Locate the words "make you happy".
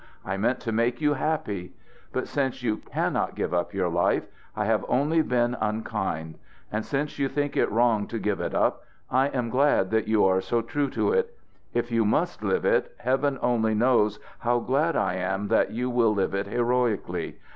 0.71-1.73